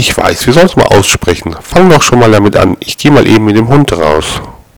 Ich 0.00 0.16
weiß, 0.16 0.46
wir 0.46 0.52
sollen 0.52 0.66
es 0.66 0.76
mal 0.76 0.86
aussprechen. 0.86 1.56
Fang 1.60 1.90
doch 1.90 2.02
schon 2.02 2.20
mal 2.20 2.30
damit 2.30 2.54
an. 2.54 2.76
Ich 2.78 2.96
gehe 2.96 3.10
mal 3.10 3.26
eben 3.26 3.46
mit 3.46 3.56
dem 3.56 3.66
Hund 3.66 3.92
raus. 3.92 4.40